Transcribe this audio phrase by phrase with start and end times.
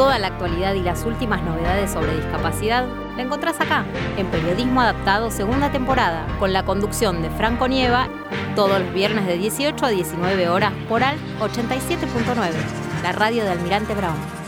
[0.00, 3.84] Toda la actualidad y las últimas novedades sobre discapacidad la encontrás acá,
[4.16, 8.08] en Periodismo Adaptado segunda temporada, con la conducción de Franco Nieva,
[8.56, 12.50] todos los viernes de 18 a 19 horas por AL 87.9,
[13.02, 14.39] la radio de Almirante Brown.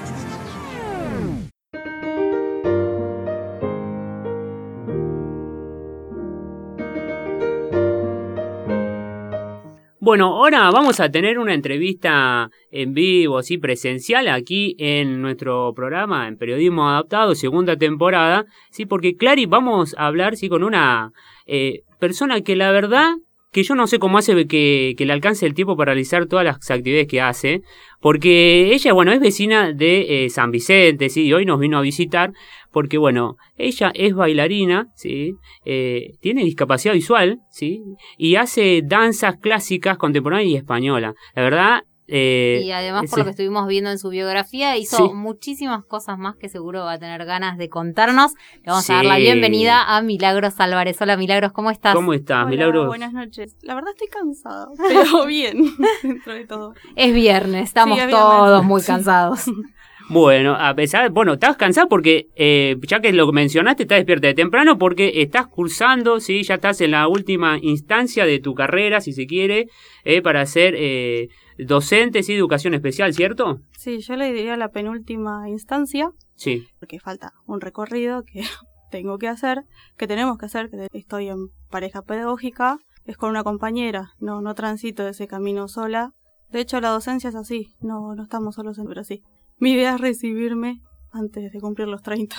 [10.04, 16.26] Bueno, ahora vamos a tener una entrevista en vivo, así presencial, aquí en nuestro programa
[16.26, 21.12] en Periodismo Adaptado, segunda temporada, sí, porque Clary vamos a hablar, sí, con una
[21.46, 23.12] eh, persona que la verdad
[23.52, 26.44] que yo no sé cómo hace que, que, le alcance el tiempo para realizar todas
[26.44, 27.62] las actividades que hace,
[28.00, 31.82] porque ella, bueno, es vecina de eh, San Vicente, sí, y hoy nos vino a
[31.82, 32.32] visitar,
[32.72, 37.82] porque, bueno, ella es bailarina, sí, eh, tiene discapacidad visual, sí,
[38.16, 41.14] y hace danzas clásicas contemporáneas y española.
[41.34, 45.84] La verdad, eh, y además, por lo que estuvimos viendo en su biografía, hizo muchísimas
[45.84, 48.32] cosas más que seguro va a tener ganas de contarnos.
[48.56, 51.00] Le vamos a dar la bienvenida a Milagros Álvarez.
[51.00, 51.94] Hola Milagros, ¿cómo estás?
[51.94, 52.86] ¿Cómo estás, Milagros?
[52.86, 53.56] Buenas noches.
[53.62, 55.64] La verdad estoy cansada, pero bien,
[56.02, 56.74] dentro de todo.
[56.96, 59.44] Es viernes, estamos todos muy cansados.
[60.12, 64.34] Bueno, a pesar, bueno, estás cansado porque, eh, ya que lo mencionaste, estás despierta de
[64.34, 69.14] temprano porque estás cursando, sí, ya estás en la última instancia de tu carrera, si
[69.14, 69.68] se quiere,
[70.04, 73.60] eh, para ser eh, docente, sí, educación especial, ¿cierto?
[73.78, 76.10] Sí, yo le diría la penúltima instancia.
[76.34, 76.66] Sí.
[76.78, 78.42] Porque falta un recorrido que
[78.90, 79.62] tengo que hacer,
[79.96, 82.76] que tenemos que hacer, que estoy en pareja pedagógica,
[83.06, 86.12] es con una compañera, no, no transito ese camino sola.
[86.50, 89.22] De hecho, la docencia es así, no, no estamos solos en sí.
[89.62, 90.80] Mi idea es recibirme
[91.12, 92.34] antes de cumplir los 30.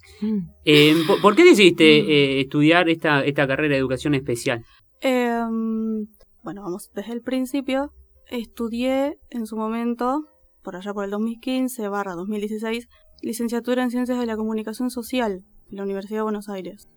[0.64, 4.64] eh, ¿Por qué decidiste eh, estudiar esta, esta carrera de educación especial?
[5.02, 5.42] Eh,
[6.42, 7.92] bueno, vamos desde el principio
[8.30, 10.24] estudié en su momento,
[10.62, 12.88] por allá por el 2015 barra 2016,
[13.20, 16.88] licenciatura en Ciencias de la Comunicación Social en la Universidad de Buenos Aires.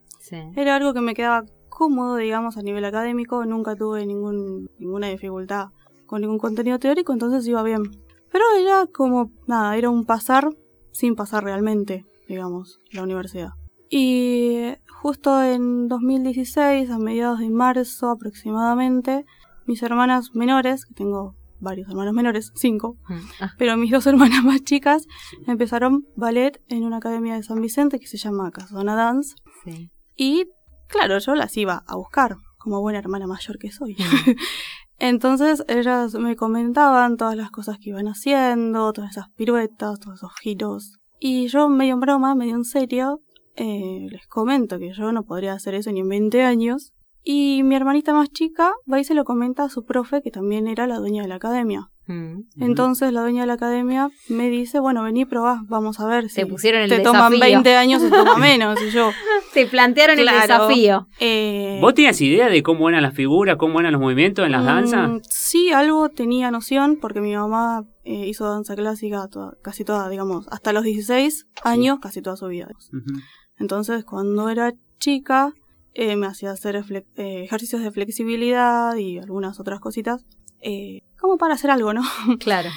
[0.55, 5.71] Era algo que me quedaba cómodo, digamos, a nivel académico, nunca tuve ningún, ninguna dificultad
[6.05, 8.06] con ningún contenido teórico, entonces iba bien.
[8.31, 10.49] Pero era como, nada, era un pasar
[10.91, 13.51] sin pasar realmente, digamos, la universidad.
[13.89, 19.25] Y justo en 2016, a mediados de marzo aproximadamente,
[19.65, 23.53] mis hermanas menores, que tengo varios hermanos menores, cinco, mm, ah.
[23.57, 25.07] pero mis dos hermanas más chicas
[25.47, 29.35] empezaron ballet en una academia de San Vicente que se llama Casona Dance.
[30.15, 30.45] Y
[30.87, 33.95] claro, yo las iba a buscar como buena hermana mayor que soy.
[34.99, 40.33] Entonces ellas me comentaban todas las cosas que iban haciendo, todas esas piruetas, todos esos
[40.41, 40.99] giros.
[41.19, 43.21] Y yo medio en broma, medio en serio,
[43.55, 46.93] eh, les comento que yo no podría hacer eso ni en 20 años,
[47.23, 50.67] y mi hermanita más chica va y se lo comenta a su profe, que también
[50.67, 51.89] era la dueña de la academia.
[52.07, 52.43] Mm.
[52.59, 56.45] Entonces la dueña de la academia me dice, bueno, vení, probá, vamos a ver si
[56.45, 58.81] pusieron el te toman 20 años o toma menos.
[58.81, 59.11] Y yo,
[59.53, 61.07] te plantearon el desafío.
[61.19, 64.63] Eh, ¿Vos tenías idea de cómo eran las figuras, cómo eran los movimientos en las
[64.63, 65.21] mm, danzas?
[65.29, 69.27] Sí, algo tenía noción, porque mi mamá eh, hizo danza clásica
[69.61, 72.67] casi toda, digamos, hasta los 16 años, casi toda su vida.
[73.59, 75.53] Entonces, cuando era chica,
[75.99, 80.25] eh, me hacía hacer eh, ejercicios de flexibilidad y algunas otras cositas,
[80.61, 82.01] eh, como para hacer algo, ¿no?
[82.39, 82.69] Claro.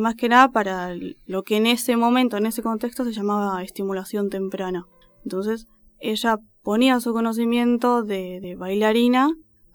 [0.00, 0.94] más que nada para
[1.26, 4.86] lo que en ese momento, en ese contexto, se llamaba estimulación temprana.
[5.24, 5.66] Entonces,
[5.98, 9.30] ella ponía su conocimiento de, de bailarina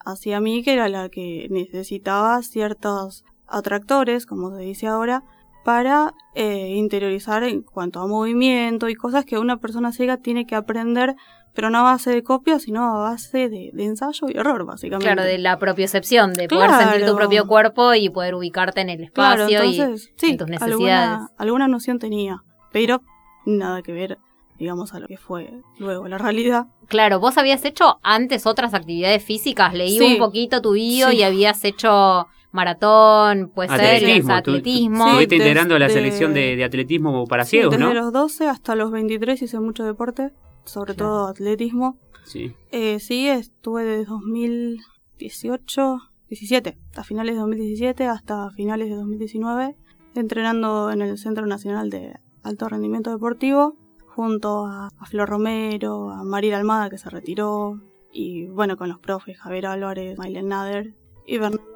[0.05, 5.23] hacia mí, que era la que necesitaba ciertos atractores, como se dice ahora,
[5.63, 11.15] para interiorizar en cuanto a movimiento y cosas que una persona ciega tiene que aprender
[11.53, 15.05] pero no a base de copia, sino a base de, ensayo y error, básicamente.
[15.05, 19.03] Claro, de la propiocepción, de poder sentir tu propio cuerpo y poder ubicarte en el
[19.03, 20.61] espacio y en tus necesidades.
[20.61, 23.01] Alguna, alguna noción tenía, pero
[23.45, 24.17] nada que ver,
[24.57, 26.67] digamos, a lo que fue luego la realidad.
[26.87, 31.63] Claro, vos habías hecho antes otras actividades físicas, leí un poquito tu bio y habías
[31.65, 35.07] hecho maratón, puede atletismo, ser, atletismo.
[35.07, 37.89] Estuviste integrando la selección de, atletismo para ciegos, desde ¿no?
[37.89, 40.31] Desde los 12 hasta los 23 hice mucho deporte
[40.65, 41.97] sobre todo atletismo.
[42.25, 42.55] Sí.
[42.71, 49.75] Eh, sí, estuve de 2018, 17, a finales de 2017 hasta finales de 2019,
[50.15, 53.75] entrenando en el Centro Nacional de Alto Rendimiento Deportivo,
[54.07, 59.37] junto a, Flor Romero, a Mariela Almada, que se retiró, y bueno, con los profes
[59.39, 60.93] Javier Álvarez, Mailen Nader
[61.25, 61.72] y Bernardo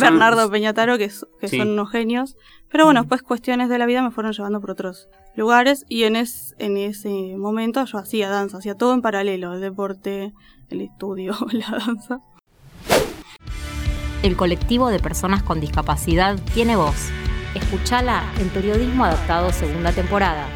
[0.00, 2.36] Bernardo Peñataro, que, son unos genios.
[2.70, 6.16] Pero bueno, pues cuestiones de la vida me fueron llevando por otros lugares y en,
[6.16, 10.32] en ese momento yo hacía danza, hacía todo en paralelo, el deporte,
[10.68, 12.20] el estudio, la danza.
[14.22, 17.10] El colectivo de personas con discapacidad tiene voz.
[17.54, 20.46] Escuchala en Periodismo Adaptado segunda temporada,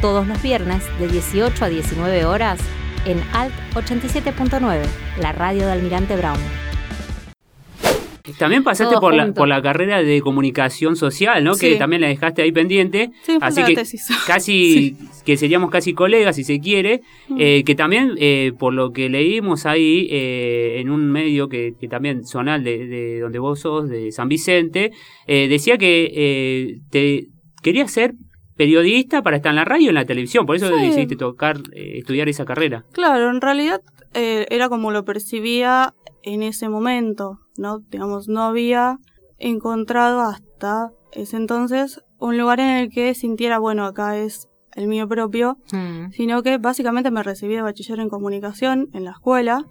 [0.00, 2.60] todos los viernes de 18 a 19 horas
[3.04, 4.86] en Alt 87.9,
[5.20, 6.67] la radio de Almirante Brown.
[8.36, 11.56] También pasaste por la, por la carrera de comunicación social, ¿no?
[11.56, 13.10] Que también la dejaste ahí pendiente.
[13.22, 13.74] Sí, Así que
[14.26, 17.02] casi, que seríamos casi colegas, si se quiere.
[17.28, 17.36] Mm.
[17.38, 22.24] Eh, que también, eh, por lo que leímos ahí eh, en un medio que, también
[22.24, 24.92] zonal de, de, donde vos sos, de San Vicente,
[25.26, 27.28] decía que te
[27.62, 28.14] querías ser
[28.56, 30.44] periodista para estar en la radio y en la televisión.
[30.44, 32.84] Por eso decidiste tocar, estudiar esa carrera.
[32.92, 33.80] Claro, en realidad
[34.14, 37.78] era como lo percibía en ese momento, ¿no?
[37.90, 38.98] Digamos, no había
[39.38, 45.08] encontrado hasta ese entonces un lugar en el que sintiera, bueno, acá es el mío
[45.08, 46.10] propio, mm.
[46.12, 49.64] sino que básicamente me recibí de bachiller en comunicación en la escuela.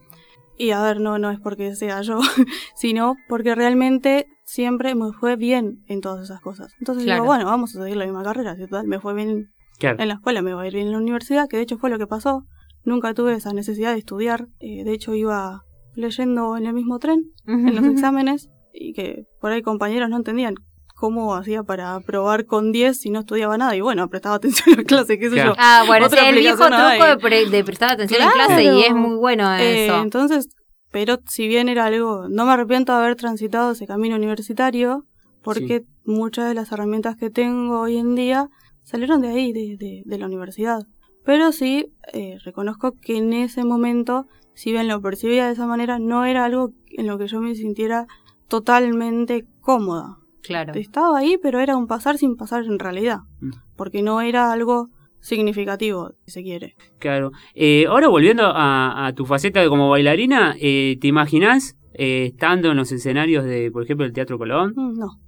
[0.57, 2.19] Y a ver, no, no es porque sea yo,
[2.75, 6.73] sino porque realmente siempre me fue bien en todas esas cosas.
[6.79, 10.15] Entonces digo, bueno, vamos a seguir la misma carrera, si me fue bien en la
[10.15, 12.07] escuela, me va a ir bien en la universidad, que de hecho fue lo que
[12.07, 12.45] pasó.
[12.87, 17.33] Nunca tuve esa necesidad de estudiar, eh, de hecho iba leyendo en el mismo tren,
[17.45, 20.55] en los exámenes, y que por ahí compañeros no entendían
[20.95, 23.75] cómo hacía para probar con 10 si no estudiaba nada.
[23.75, 25.53] Y bueno, prestaba atención en clase, qué sé yo.
[25.57, 29.53] Ah, bueno, es el viejo truco de, prestar atención en clase y es muy bueno
[29.57, 30.01] eh, eso.
[30.01, 30.47] entonces,
[30.89, 35.05] pero si bien era algo, no me arrepiento de haber transitado ese camino universitario,
[35.43, 38.47] porque muchas de las herramientas que tengo hoy en día
[38.83, 40.83] salieron de ahí, de, de, la universidad.
[41.27, 44.25] Pero sí, eh, reconozco que en ese momento
[44.57, 47.53] si bien lo percibía de esa manera, no era algo en lo que yo me
[47.53, 48.07] sintiera
[48.47, 50.17] totalmente cómoda.
[50.41, 50.73] Claro.
[50.73, 53.51] Estaba ahí, pero era un pasar sin pasar en realidad, mm.
[53.75, 54.89] porque no era algo
[55.19, 56.75] significativo, si se quiere.
[56.97, 57.33] Claro.
[57.53, 62.91] Eh, ahora volviendo a, tu faceta como bailarina, eh, ¿te imaginas eh, estando en los
[62.91, 64.73] escenarios de, por ejemplo, el Teatro Colón?
[64.75, 65.19] Mm, no.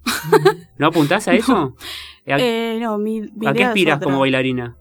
[0.80, 1.76] ¿No apuntás a eso?
[2.26, 4.76] no, mi, ¿A qué aspiras como bailarina?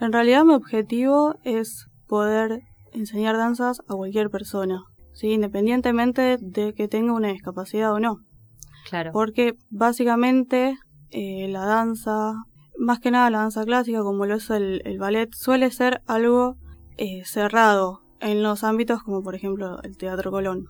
[0.00, 2.60] En realidad mi objetivo es poder
[2.92, 4.82] enseñar danzas a cualquier persona,
[5.12, 5.32] ¿sí?
[5.32, 8.18] independientemente de que tenga una discapacidad o no.
[8.88, 9.10] Claro.
[9.12, 10.76] Porque básicamente
[11.10, 12.34] eh, la danza,
[12.78, 16.56] más que nada la danza clásica, como lo es el, ballet, suele ser algo
[16.96, 20.66] eh, cerrado en los ámbitos como por ejemplo el Teatro Colón.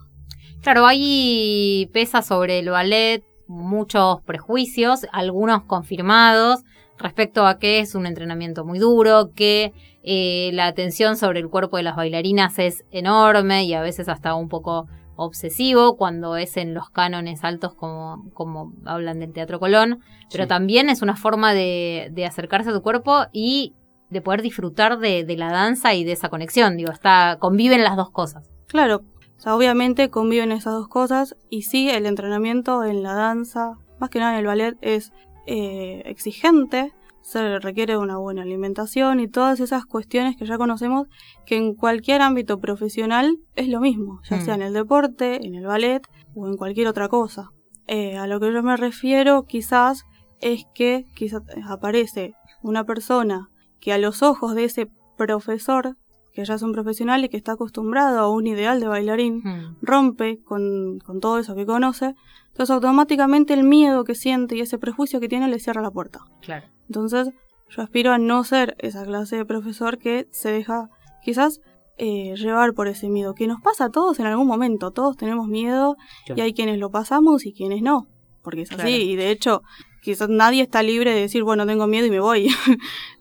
[0.62, 6.64] Claro, ahí pesa sobre el ballet muchos prejuicios, algunos confirmados,
[6.98, 9.72] respecto a que es un entrenamiento muy duro, que
[10.02, 14.34] eh, la atención sobre el cuerpo de las bailarinas es enorme y a veces hasta
[14.34, 20.00] un poco obsesivo cuando es en los cánones altos como, como hablan del Teatro Colón,
[20.30, 23.74] pero también es una forma de, acercarse a tu cuerpo y
[24.10, 28.10] de poder disfrutar de, la danza y de esa conexión, digo, está, conviven las dos
[28.10, 28.48] cosas.
[28.68, 29.02] Claro,
[29.44, 34.34] obviamente conviven esas dos cosas y sí, el entrenamiento en la danza, más que nada
[34.34, 35.12] en el ballet, es
[35.46, 36.92] eh, exigente,
[37.26, 41.08] se requiere una buena alimentación y todas esas cuestiones que ya conocemos
[41.44, 44.60] que en cualquier ámbito profesional es lo mismo, ya sea mm.
[44.60, 46.06] en el deporte, en el ballet
[46.36, 47.50] o en cualquier otra cosa.
[47.88, 50.04] Eh, a lo que yo me refiero quizás
[50.40, 53.48] es que quizás aparece una persona
[53.80, 55.96] que a los ojos de ese profesor,
[56.32, 59.65] que ya es un profesional y que está acostumbrado a un ideal de bailarín, mm.
[59.86, 62.14] Rompe con, con todo eso que conoce,
[62.48, 66.20] entonces automáticamente el miedo que siente y ese prejuicio que tiene le cierra la puerta.
[66.42, 66.66] Claro.
[66.88, 67.30] Entonces,
[67.68, 70.88] yo aspiro a no ser esa clase de profesor que se deja
[71.22, 71.60] quizás
[71.98, 75.48] eh, llevar por ese miedo, que nos pasa a todos en algún momento, todos tenemos
[75.48, 75.96] miedo
[76.34, 78.06] y hay quienes lo pasamos y quienes no,
[78.42, 79.62] porque es así, y de hecho
[80.02, 82.48] quizás nadie está libre de decir, bueno, tengo miedo y me voy.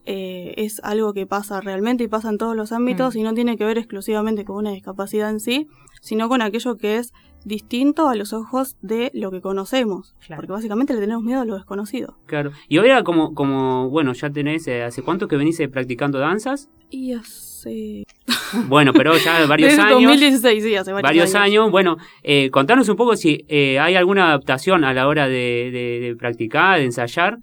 [0.08, 3.18] Eh, es algo que pasa realmente y pasa en todos los ámbitos mm.
[3.18, 5.68] y no tiene que ver exclusivamente con una discapacidad en sí,
[6.06, 7.14] sino con aquello que es
[7.46, 10.16] distinto a los ojos de lo que conocemos.
[10.36, 12.16] Porque básicamente le tenemos miedo a lo desconocido.
[12.28, 12.52] Claro.
[12.68, 16.70] Y ahora como, como bueno, ya tenés, eh, ¿hace cuánto que venís eh, practicando danzas?
[16.90, 18.04] Y hace...
[18.68, 20.04] Bueno, pero ya varios Desde años.
[20.04, 21.72] 2016, sí, hace varios, años.
[21.72, 26.86] Bueno, eh, contanos un poco si hay alguna adaptación a la hora de, practicar, de
[26.86, 27.40] ensayar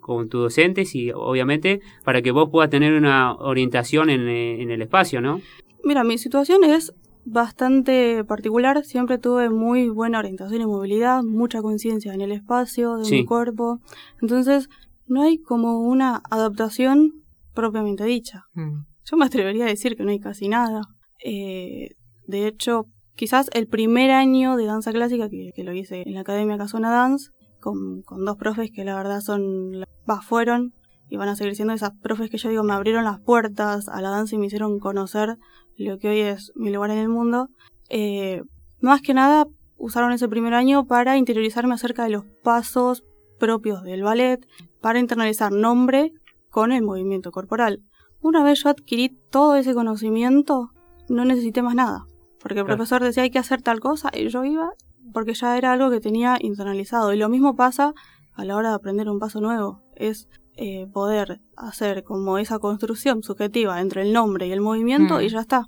[0.00, 4.80] con tus docentes y obviamente para que vos puedas tener una orientación en, en el
[4.80, 5.42] espacio, ¿no?
[5.84, 6.94] Mira, mi situación es
[7.30, 8.84] bastante particular.
[8.84, 13.80] Siempre tuve muy buena orientación y movilidad, mucha conciencia en el espacio, de mi cuerpo.
[14.20, 14.68] Entonces,
[15.06, 17.12] no hay como una adaptación
[17.54, 18.44] propiamente dicha.
[18.54, 18.84] Mm.
[19.04, 20.82] Yo me atrevería a decir que no hay casi nada.
[21.24, 21.90] Eh,
[22.26, 26.58] de hecho, quizás el primer año de danza clásica que, lo hice en la Academia
[26.58, 27.30] Casona Dance,
[27.60, 29.72] con, con, dos profes que la verdad son,
[30.08, 30.74] va, fueron
[31.08, 34.00] y van a seguir siendo esas profes que yo digo me abrieron las puertas a
[34.00, 35.38] la danza y me hicieron conocer
[35.76, 37.48] lo que hoy es mi lugar en el mundo,
[37.88, 38.42] eh,
[38.80, 39.46] más que nada
[39.76, 43.04] usaron ese primer año para interiorizarme acerca de los pasos
[43.38, 44.44] propios del ballet
[44.80, 46.12] para internalizar nombre
[46.50, 47.82] con el movimiento corporal.
[48.20, 50.70] Una vez yo adquirí todo ese conocimiento,
[51.08, 52.04] no necesité más nada.
[52.40, 54.70] Porque el profesor decía hay que hacer tal cosa y yo iba
[55.12, 57.12] porque ya era algo que tenía internalizado.
[57.12, 57.94] Y lo mismo pasa
[58.34, 59.82] a la hora de aprender un paso nuevo.
[59.94, 60.28] Es
[60.60, 65.20] eh, poder hacer como esa construcción subjetiva entre el nombre y el movimiento Mm.
[65.22, 65.66] y ya está.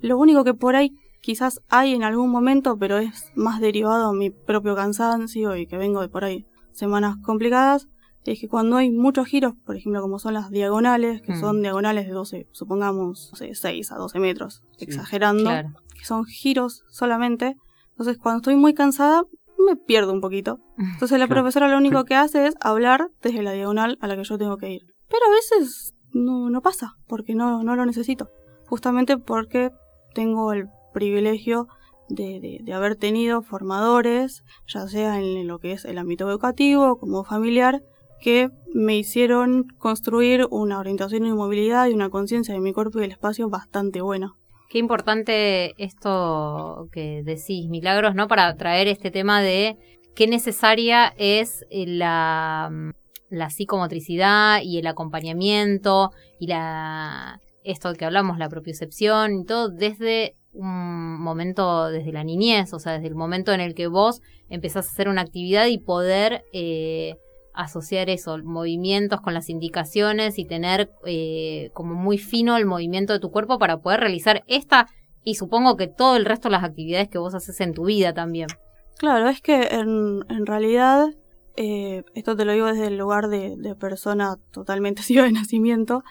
[0.00, 4.12] Lo único que por ahí quizás hay en algún momento, pero es más derivado a
[4.12, 7.86] mi propio cansancio y que vengo de por ahí semanas complicadas,
[8.24, 11.40] es que cuando hay muchos giros, por ejemplo como son las diagonales, que Mm.
[11.40, 14.84] son diagonales de 12, supongamos, no sé, 6 a 12 metros, Sí.
[14.86, 15.68] exagerando, Claro.
[15.98, 17.54] que son giros solamente,
[17.90, 19.24] entonces cuando estoy muy cansada
[19.58, 20.58] me pierdo un poquito.
[20.78, 21.42] Entonces la Claro.
[21.42, 24.56] profesora lo único que hace es hablar desde la diagonal a la que yo tengo
[24.56, 24.82] que ir.
[25.08, 28.28] Pero a veces no, no pasa, porque no, no lo necesito.
[28.66, 29.70] Justamente porque
[30.14, 31.66] tengo el privilegio
[32.08, 36.96] de, de- de haber tenido formadores, ya sea en lo que es el ámbito educativo
[36.98, 37.82] como familiar,
[38.20, 43.02] que me hicieron construir una orientación y movilidad y una conciencia de mi cuerpo y
[43.02, 44.34] del espacio bastante buena.
[44.68, 48.28] Qué importante esto que decís, Milagros, ¿no?
[48.28, 49.76] Para traer este tema de
[50.14, 52.70] qué necesaria es eh, la,
[53.30, 60.36] la psicomotricidad y el acompañamiento y la esto que hablamos, la propiocepción y todo desde
[60.52, 64.86] un momento, desde la niñez, o sea, desde el momento en el que vos empezás
[64.86, 67.16] a hacer una actividad y poder eh,
[67.54, 73.20] asociar eso, movimientos con las indicaciones y tener eh, como muy fino el movimiento de
[73.20, 74.88] tu cuerpo para poder realizar esta
[75.22, 78.12] y supongo que todo el resto de las actividades que vos haces en tu vida
[78.12, 78.48] también.
[78.98, 81.08] Claro, es que en, en realidad,
[81.56, 86.02] eh, esto te lo digo desde el lugar de, de persona totalmente ciega de nacimiento,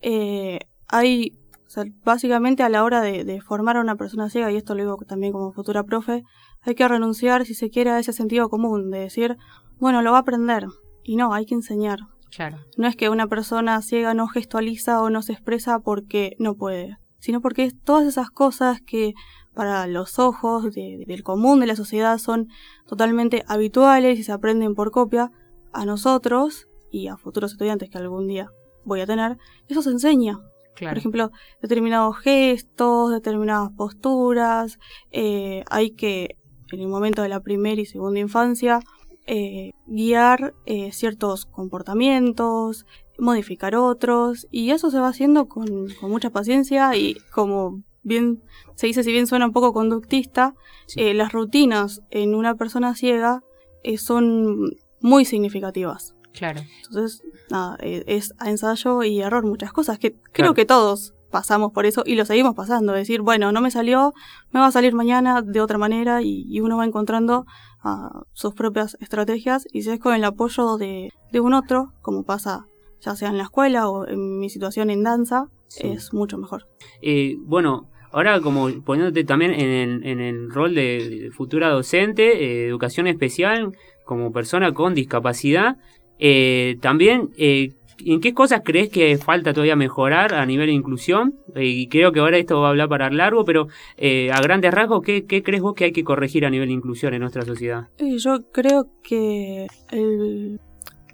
[0.00, 4.52] eh, hay, o sea, básicamente a la hora de, de formar a una persona ciega,
[4.52, 6.22] y esto lo digo también como futura profe,
[6.62, 9.36] hay que renunciar, si se quiere, a ese sentido común de decir,
[9.78, 10.66] bueno, lo va a aprender.
[11.02, 11.98] Y no, hay que enseñar.
[12.34, 12.58] Claro.
[12.76, 16.96] No es que una persona ciega no gestualiza o no se expresa porque no puede,
[17.18, 19.12] sino porque es todas esas cosas que
[19.54, 22.48] para los ojos de- del común de la sociedad son
[22.86, 25.30] totalmente habituales y se aprenden por copia,
[25.74, 28.48] a nosotros y a futuros estudiantes que algún día
[28.84, 29.36] voy a tener,
[29.68, 30.38] eso se enseña.
[30.74, 30.92] Claro.
[30.92, 31.30] Por ejemplo,
[31.60, 34.78] determinados gestos, determinadas posturas,
[35.10, 36.36] eh, hay que,
[36.72, 38.80] en el momento de la primera y segunda infancia,
[39.26, 42.86] eh, guiar eh, ciertos comportamientos,
[43.18, 48.42] modificar otros, y eso se va haciendo con, con mucha paciencia y como bien
[48.74, 50.54] se dice, si bien suena un poco conductista,
[50.86, 51.00] Sí.
[51.00, 53.42] eh, las rutinas en una persona ciega
[53.84, 56.14] eh, son muy significativas.
[56.32, 56.60] Claro.
[56.86, 60.30] Entonces, nada, eh, es ensayo y error muchas cosas que Claro.
[60.32, 62.92] creo que todos pasamos por eso y lo seguimos pasando.
[62.92, 64.12] Decir, bueno, no me salió,
[64.52, 67.44] me va a salir mañana de otra manera y, y uno va encontrando
[67.82, 72.22] ah, sus propias estrategias y si es con el apoyo de, de un otro, como
[72.22, 72.66] pasa
[73.00, 75.88] ya sea en la escuela o en mi situación en danza, Sí.
[75.88, 76.66] es mucho mejor.
[77.00, 82.68] Eh, bueno, ahora como poniéndote también en el, en el rol de futura docente, eh,
[82.68, 83.72] educación especial,
[84.04, 85.78] como persona con discapacidad,
[86.18, 91.34] eh, también, eh, ¿en qué cosas crees que falta todavía mejorar a nivel de inclusión?
[91.54, 94.72] Eh, y creo que ahora esto va a hablar para largo, pero eh, a grandes
[94.72, 97.42] rasgos, ¿qué, ¿qué crees vos que hay que corregir a nivel de inclusión en nuestra
[97.44, 97.88] sociedad?
[97.98, 100.60] Yo creo que el-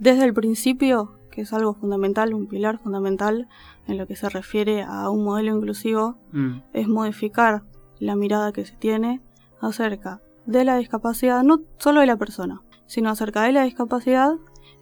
[0.01, 3.49] desde el principio, que es algo fundamental, un pilar fundamental
[3.87, 7.63] en lo que se refiere a un modelo inclusivo, Mm, es modificar
[7.99, 9.21] la mirada que se tiene
[9.61, 14.33] acerca de la discapacidad, no solo de la persona, sino acerca de la discapacidad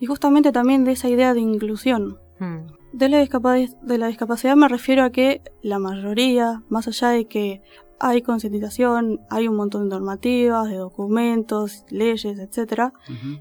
[0.00, 2.19] y justamente también de esa idea de inclusión.
[2.38, 2.66] Mm.
[2.93, 7.26] De la, discapac- de la discapacidad me refiero a que la mayoría, más allá de
[7.26, 7.62] que
[7.99, 12.93] hay concientización, hay un montón de normativas, de documentos, leyes, etc.,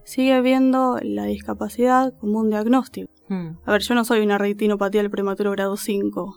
[0.05, 3.11] sigue viendo la discapacidad como un diagnóstico.
[3.27, 3.57] Mm.
[3.65, 6.35] A ver, yo no soy una retinopatía del prematuro grado 5.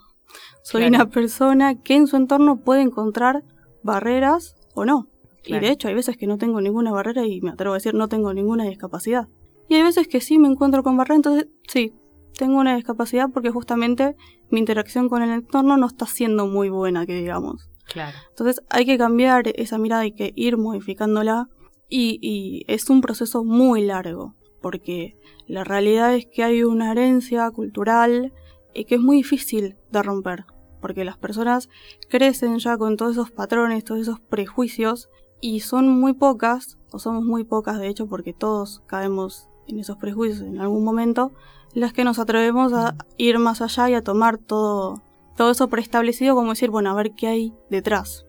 [0.62, 0.96] Soy Claro.
[0.96, 3.44] una persona que en su entorno puede encontrar
[3.82, 5.06] barreras o no.
[5.44, 7.94] Y de hecho hay veces que no tengo ninguna barrera y me atrevo a decir
[7.94, 9.28] no tengo ninguna discapacidad.
[9.68, 11.94] Y hay veces que sí me encuentro con barreras, entonces sí,
[12.36, 14.16] tengo una discapacidad porque justamente
[14.50, 17.68] mi interacción con el entorno no está siendo muy buena, que digamos.
[17.86, 18.16] Claro.
[18.30, 21.48] Entonces hay que cambiar esa mirada, hay que ir modificándola
[21.88, 27.50] y, y es un proceso muy largo, porque la realidad es que hay una herencia
[27.50, 28.32] cultural
[28.74, 30.44] eh, que es muy difícil de romper,
[30.80, 31.68] porque las personas
[32.08, 35.08] crecen ya con todos esos patrones, todos esos prejuicios
[35.40, 39.96] y son muy pocas, o somos muy pocas de hecho, porque todos caemos en esos
[39.96, 41.32] prejuicios en algún momento,
[41.74, 45.02] las que nos atrevemos a ir más allá y a tomar todo,
[45.36, 48.26] todo eso preestablecido como decir, bueno, a ver qué hay detrás.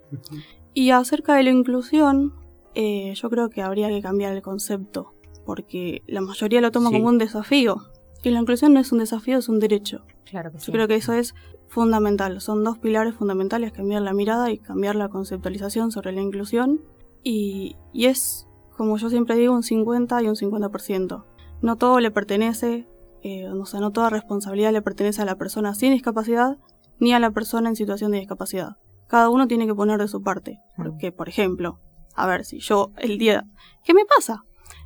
[0.73, 2.33] Y acerca de la inclusión,
[2.75, 5.13] eh, yo creo que habría que cambiar el concepto,
[5.45, 6.95] porque la mayoría lo toma Sí.
[6.97, 7.77] como un desafío.
[8.21, 10.03] Y la inclusión no es un desafío, es un derecho.
[10.25, 10.67] Claro que sí.
[10.67, 11.33] Yo creo que eso es
[11.69, 12.41] fundamental.
[12.41, 16.81] Son dos pilares fundamentales, cambiar la mirada y cambiar la conceptualización sobre la inclusión.
[17.23, 18.47] Y, y es,
[18.79, 21.25] como yo siempre digo, un 50 y un 50%.
[21.61, 22.87] No todo le pertenece,
[23.23, 26.57] eh, o sea, no toda responsabilidad le pertenece a la persona sin discapacidad
[26.97, 28.77] ni a la persona en situación de discapacidad.
[29.09, 30.59] Cada uno tiene que poner de su parte.
[30.77, 31.79] Porque, por ejemplo,
[32.15, 33.43] a ver, si yo el día...
[33.83, 34.43] ¿Qué me pasa?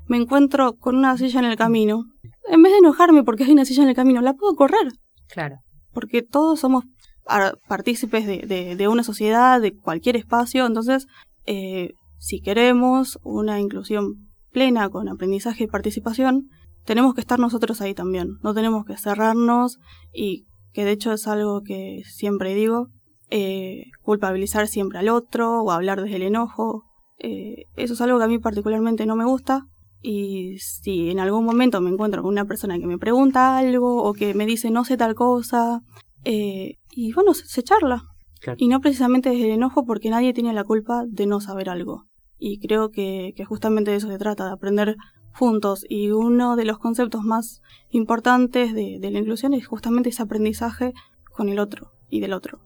[0.08, 2.06] Me encuentro con una silla en el camino.
[2.50, 4.88] En vez de enojarme porque hay una silla en el camino, la puedo correr
[5.28, 5.58] Claro.
[5.94, 6.84] porque todos somos
[7.24, 11.06] par- partícipes de, de- de una sociedad, de cualquier espacio, entonces
[11.46, 11.94] eh,
[12.24, 16.48] si queremos una inclusión plena con aprendizaje y participación,
[16.86, 19.78] tenemos que estar nosotros ahí también, no tenemos que cerrarnos
[20.14, 22.88] y que de hecho es algo que siempre digo,
[23.30, 26.86] eh, culpabilizar siempre al otro o hablar desde el enojo,
[27.20, 29.68] eh, eso es algo que a mí particularmente no me gusta,
[30.02, 34.14] y si en algún momento me encuentro con una persona que me pregunta algo o
[34.14, 35.82] que me dice no sé tal cosa,
[36.24, 38.04] eh, y bueno, se, se charla.
[38.40, 38.58] Claro.
[38.60, 42.06] Y no precisamente desde el enojo porque nadie tiene la culpa de no saber algo.
[42.46, 44.98] Y creo que, justamente de eso se trata, de aprender
[45.32, 45.86] juntos.
[45.88, 50.92] Y uno de los conceptos más importantes de, la inclusión es justamente ese aprendizaje
[51.32, 52.60] con el otro y del otro.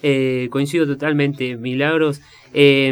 [0.00, 2.22] Eh, coincido totalmente, Milagros.
[2.58, 2.90] Eh,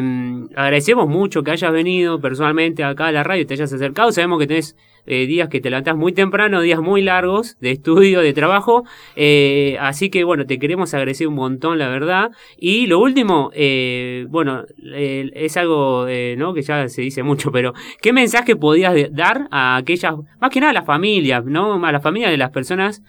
[0.57, 4.13] agradecemos mucho que hayas venido personalmente acá a la radio, te hayas acercado.
[4.13, 8.21] Sabemos que tenés eh, días que te levantás muy temprano, días muy largos de estudio,
[8.21, 8.85] de trabajo.
[9.17, 12.31] Eh, así que bueno, te queremos agradecer un montón, la verdad.
[12.59, 18.57] Y lo último, eh, bueno, es algo que ya se dice mucho, pero ¿qué mensaje
[18.57, 21.83] podías dar a aquellas, más que nada a las familias, ¿no?
[21.83, 23.03] A las familias de las personas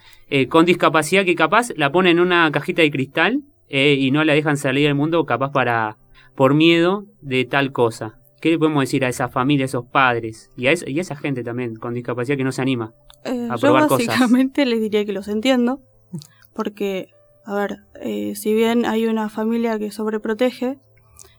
[0.47, 4.55] con discapacidad que capaz la ponen en una cajita de cristal y no la dejan
[4.57, 5.97] salir al mundo capaz para
[6.35, 8.19] por miedo de tal cosa.
[8.41, 11.01] ¿Qué le podemos decir a esa familia, a esos padres y a, esa, y a
[11.01, 12.93] esa gente también con discapacidad que no se anima?
[13.23, 14.07] Eh, A yo probar cosas.
[14.07, 15.81] básicamente les diría que los entiendo,
[16.53, 17.09] porque,
[17.45, 20.77] a ver, eh, si bien hay una familia que sobreprotege,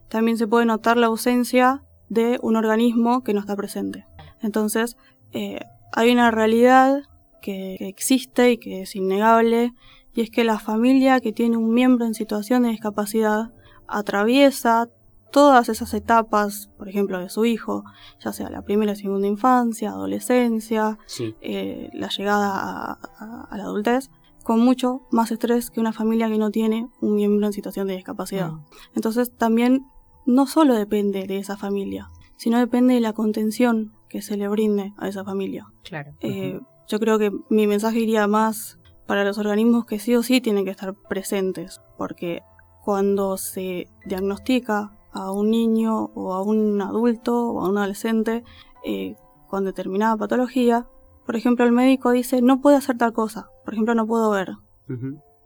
[0.09, 4.04] también se puede notar la ausencia de un organismo que no está presente.
[4.42, 4.96] Entonces,
[5.32, 5.61] eh,
[5.92, 7.02] hay una realidad
[7.40, 9.72] que, que existe y que es innegable,
[10.12, 13.50] y es que la familia que tiene un miembro en situación de discapacidad
[13.88, 14.88] atraviesa
[15.33, 17.85] todas esas etapas, por ejemplo, de su hijo,
[18.25, 23.57] ya sea la primera y segunda infancia, adolescencia, Sí, eh, la llegada a, a- a
[23.59, 24.09] la adultez
[24.44, 27.96] con mucho más estrés que una familia que no tiene un miembro en situación de
[27.96, 28.53] discapacidad.
[28.53, 28.64] Mm.
[28.94, 29.85] Entonces también
[30.25, 34.94] no solo depende de esa familia, sino depende de la contención que se le brinde
[34.99, 35.66] a esa familia.
[35.83, 36.12] Claro.
[36.20, 40.40] Eh, yo creo que mi mensaje iría más para los organismos que sí o sí
[40.40, 42.42] tienen que estar presentes, porque
[42.87, 48.44] cuando se diagnostica a un niño o a un adulto o a un adolescente
[48.85, 49.16] eh,
[49.49, 50.87] con determinada patología,
[51.27, 54.53] por ejemplo el médico dice no puede hacer tal cosa, por ejemplo no puedo ver,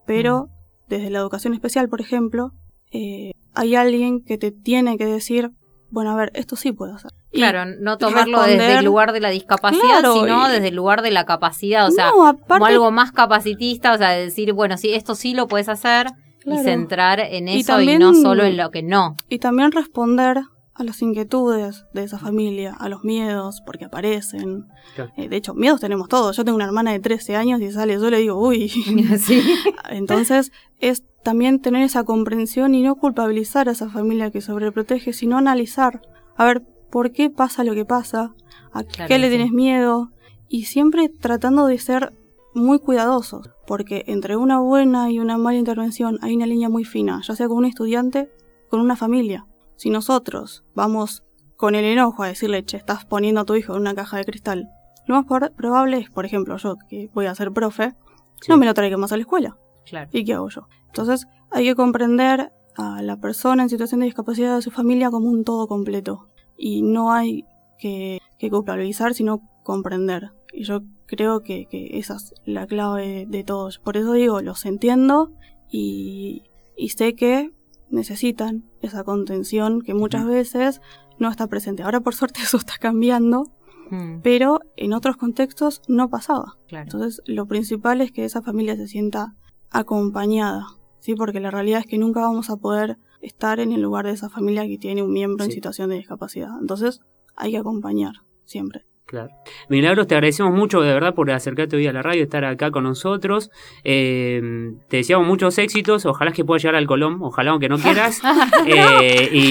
[0.07, 0.49] pero
[0.89, 2.53] desde la educación especial, por ejemplo,
[2.93, 5.51] eh, hay alguien que te tiene que decir,
[5.91, 7.13] bueno, a ver, esto sí puedo hacer.
[7.33, 11.01] Claro, no tomarlo desde el lugar de la discapacidad, Claro, sino y- desde el lugar
[11.01, 14.77] de la capacidad, o sea, no, como aparte, algo más capacitista, o sea, decir, bueno,
[14.77, 16.09] sí, esto sí lo puedes hacer
[16.47, 19.17] y centrar en eso y, también- no solo en lo que no.
[19.29, 20.41] Y también responder
[20.75, 24.65] a las inquietudes de esa familia, a los miedos, porque aparecen.
[24.95, 25.13] Claro.
[25.19, 26.37] Eh, de hecho, miedos tenemos todos.
[26.37, 28.69] Yo tengo una hermana de 13 años y sale, yo le digo, uy.
[29.19, 29.43] sí.
[29.91, 35.37] Entonces, es también tener esa comprensión y no culpabilizar a esa familia que sobreprotege, sino
[35.37, 36.01] analizar,
[36.37, 38.33] a ver, ¿por qué pasa lo que pasa?
[38.73, 39.37] ¿A Claro, qué le sí.
[39.37, 40.11] tienes miedo?
[40.49, 42.15] Y siempre tratando de ser
[42.55, 47.21] muy cuidadosos, porque entre una buena y una mala intervención hay una línea muy fina,
[47.23, 48.31] ya sea con un estudiante,
[48.69, 49.47] con una familia.
[49.77, 51.25] Si nosotros vamos
[51.57, 54.25] con el enojo a decirle, che, estás poniendo a tu hijo en una caja de
[54.25, 54.69] cristal,
[55.07, 57.95] lo más probable es, por ejemplo, yo que voy a ser profe,
[58.41, 58.51] sí.
[58.51, 59.57] no me lo traigo más a la escuela.
[59.85, 60.09] Claro.
[60.13, 60.69] ¿Y qué hago yo?
[60.87, 65.29] Entonces hay que comprender a la persona en situación de discapacidad de su familia como
[65.29, 66.29] un todo completo.
[66.57, 67.45] Y no hay
[67.79, 70.31] que, que culpabilizar, sino comprender.
[70.53, 70.81] Y yo
[71.11, 73.79] creo que, que esa es la clave de todos.
[73.79, 75.33] Por eso digo, los entiendo
[75.69, 76.45] y,
[76.77, 77.53] y sé que
[77.91, 80.81] necesitan esa contención que muchas veces
[81.19, 81.83] no está presente.
[81.83, 83.53] Ahora por suerte eso está cambiando,
[83.91, 86.57] Mm, pero en otros contextos no pasaba.
[86.69, 86.85] claro.
[86.85, 89.35] Entonces, lo principal es que esa familia se sienta
[89.71, 90.67] acompañada,
[91.01, 91.15] ¿sí?
[91.15, 94.31] Porque la realidad es que nunca vamos a poder estar en el lugar de esa
[94.31, 96.51] familia que tiene un miembro en situación de discapacidad.
[96.61, 97.01] Entonces,
[97.37, 98.87] hay que acompañar, siempre.
[99.11, 99.33] Claro.
[99.69, 102.85] Milagros, te agradecemos mucho de verdad por acercarte hoy a la radio, estar acá con
[102.85, 103.51] nosotros.
[103.83, 108.23] Eh, te deseamos muchos éxitos, ojalá que puedas llegar al Colón, ojalá aunque no quieras.
[108.67, 109.51] Eh, y,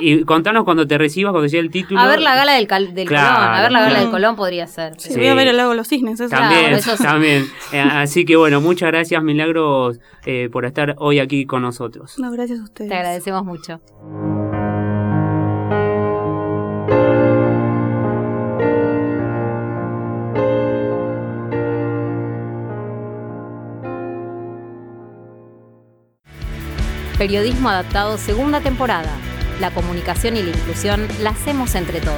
[0.00, 2.00] y, contanos cuando te recibas, cuando llegue el título.
[2.00, 4.98] A ver la gala del, del Colón, a ver la gala del Colón podría ser.
[4.98, 6.18] Sí, voy a ver el lago de los cisnes.
[6.18, 6.34] Eso.
[6.34, 7.46] También, también.
[7.72, 10.00] Eh, así que bueno, muchas gracias Milagros
[10.50, 12.18] por estar hoy aquí con nosotros.
[12.18, 12.90] No, gracias a ustedes.
[12.90, 13.80] Te agradecemos mucho.
[27.20, 29.12] Periodismo Adaptado segunda temporada.
[29.60, 32.16] La comunicación y la inclusión la hacemos entre todos.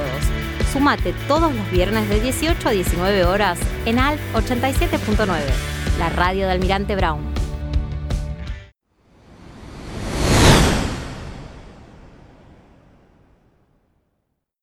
[0.71, 5.27] Sumate todos los viernes de 18 a 19 horas en ALT 87.9,
[5.99, 7.32] la radio de Almirante Brown.